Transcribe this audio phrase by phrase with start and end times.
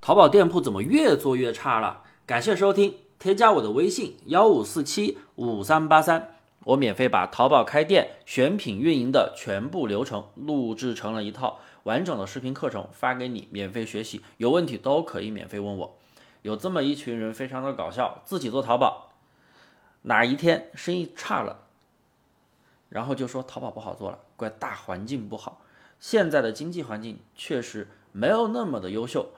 [0.00, 2.04] 淘宝店铺怎么越做越差了？
[2.24, 15.98] 感谢收听，添加我的微信幺五四七五三八三，我免费把淘宝开店、选品、运营的全部流程录制成了一套完整的视频课程，发给你免费学习，有问题都可以免费问我。
[16.40, 19.10] 有这么一群人非常的搞笑，自己做淘宝，
[20.02, 21.64] 哪一天生意差了，
[22.88, 25.60] 然后就说淘宝不好做了，怪大环境不好。
[25.98, 29.28] 现在的经济环境确实没有那么的优秀。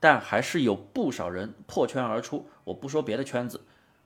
[0.00, 2.48] 但还是有不少人破圈而出。
[2.64, 3.60] 我不说别的圈子，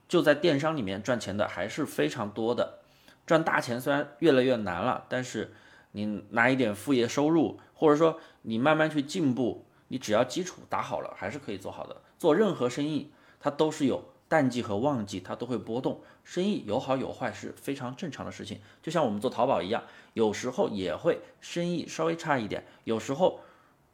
[0.09, 2.81] 就在电商里面赚钱的还是非常多的。
[3.25, 5.55] 赚大钱虽然越来越难了，但是
[5.93, 12.03] 你拿一点副业收入，或者说你慢慢去进步，你只要基础打好了，还是可以做好的。
[12.19, 16.03] 做任何生意，它都是有淡季和旺季，它都会波动。
[16.25, 18.61] 生意有好有坏是非常正常的事情。
[18.83, 19.85] 就像我们做淘宝一样，
[20.15, 23.41] 有时候也会生意稍微差一点，有时候。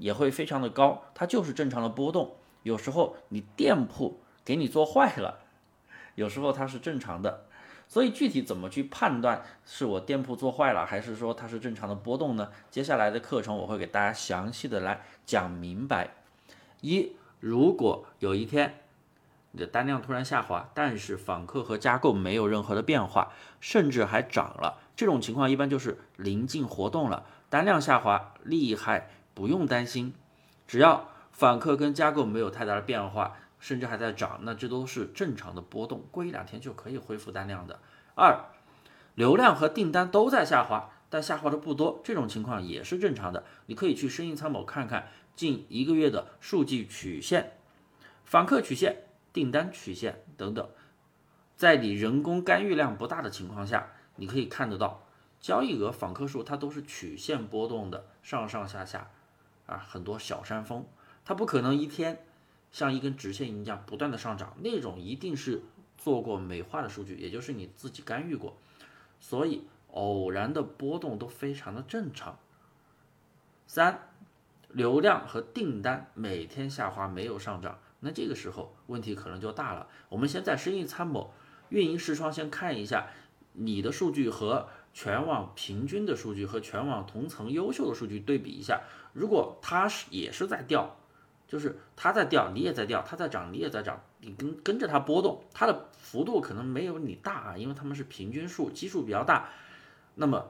[0.01, 2.35] 也会非常的高，它就是正常的波动。
[2.63, 5.41] 有时候你店铺给你做坏了，
[6.15, 7.45] 有时候它是正常的。
[7.87, 12.51] 所以具体怎么去判断是我店铺做坏了，还是说它是正常的波动呢？
[12.71, 16.11] 接下来的课程我会给大家详细的来讲明白。
[16.81, 18.81] 一，如果有一天
[19.51, 29.11] 你的单量突然下滑，但是访客和加购没有任何的变化，甚至还涨了，这种情况一般就是临近活动了，单量下滑厉害。
[29.35, 30.15] 不用担心，
[30.67, 37.79] 只要访客跟加购没有太大的变化，甚至还在涨，那这都是正常的波动，过一两天就可以恢复单量的。
[38.15, 38.45] 二，
[39.15, 43.45] 流量和订单都在下滑，但下滑的不多，这种情况也是正常的。
[43.67, 47.53] 你可以去生意参谋看看近一个月的数据曲线、
[48.25, 50.69] 访客曲线、订单曲线等等，
[51.57, 55.07] 在你人工干预量不大的情况下，你可以看得到
[55.41, 59.11] 交易额、访客数它都是曲线波动的，上上下下。
[59.71, 60.85] 啊，很多小山峰，
[61.25, 62.25] 它不可能一天
[62.73, 65.63] 像一根直线一样不断的上涨，那种一定是
[65.97, 68.57] 做过美化的数据，也就是你自己干预过，
[69.21, 72.37] 所以偶然的波动都非常的正常。
[73.69, 74.09] 三，
[74.69, 79.87] 流量和订单每天下滑没有上涨，那这个时候问题可能就大了。
[80.09, 81.33] 我们先在生意参谋、
[81.69, 83.07] 运营视窗先看一下
[83.53, 84.69] 你的数据和。
[84.93, 88.81] 全网平均的数据和全网同层优秀的数据对比一下，
[89.13, 90.97] 如果它是也是在掉，
[91.47, 99.49] 就是它在掉，你也在掉，它在涨，你也在涨，你跟跟着它波动，它的幅度可能没有你大啊，因为他们是平均数，基数比较大。
[100.17, 100.49] 那么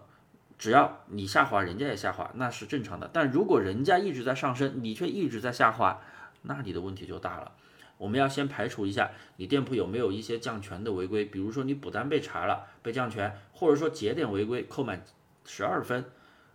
[0.59, 3.09] 只要你下滑，人家也下滑，那是正常的。
[3.13, 6.01] 但如果人家一直在上升，你却一直在下滑，
[6.43, 7.53] 那你的问题就大了。
[8.01, 15.05] 我们要先排除一下你店铺有没有一些降权的违规，比如说你补单被查了被降权，或者说节点违规扣满
[15.45, 16.03] 十二分，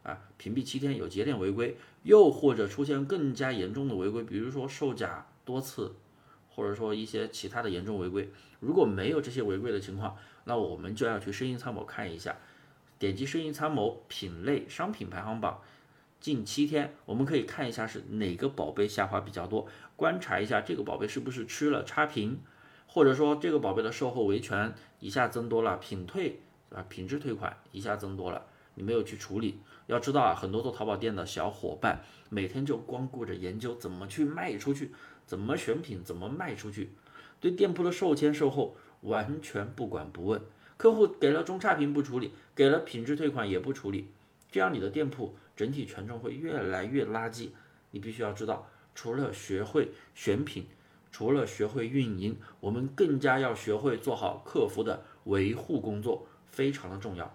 [0.01, 5.93] 啊屏蔽七天有节点违规，又或者出现更加严重的违规，比如说售假多次，
[6.49, 8.31] 或者说一些其他的严重违规。
[8.59, 12.35] 如果没有这些违规的情况，那我们就要去生意参谋看一下，
[12.97, 15.61] 点击生意参谋品类商品排行榜。
[16.19, 22.39] 近七天，我们可以看一下是哪个宝贝下滑比较多，观察一下这个宝贝是不是吃了差评，
[22.87, 26.39] 或者说这个宝贝的售后维权一下增多了，品退
[26.71, 29.59] 啊品质退款一下增多了，你没有去处理。
[29.85, 34.91] 要知道啊，很多做淘宝店的小伙伴每天就光顾着研究怎么去卖出去，
[35.27, 36.89] 怎么选品，怎么卖出去，
[37.39, 40.41] 对店铺的售前售后完全不管不问。
[40.77, 44.09] 客户给了中差评不处理，给了品质退款也不处理，
[44.49, 45.35] 这样你的店铺。
[45.55, 47.49] 整体权重会越来越垃圾，
[47.91, 50.65] 你必须要知道，除了学会选品，
[51.11, 57.33] 除了学会运营，我们更加要学会做好客服的维护工作，非常的重要。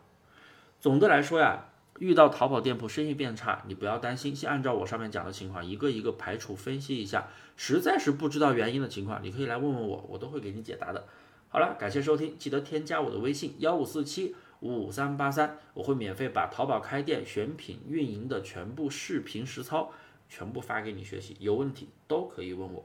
[0.80, 1.64] 总的来说呀，
[1.98, 11.06] 遇到淘宝店铺生意变差，你不要担心，先按照我上面讲的情况，一个一个排除分析一下，实在是不知道原因的情况，你可以来问问我，我都会给你解答的。
[11.48, 14.34] 好了，感谢收听，记得添加我的微信幺五四七。
[14.60, 19.90] 五三八三，我会免费把淘宝开店、选品、运营的全部视频实操
[20.28, 22.84] 全部发给你学习，有问题都可以问我。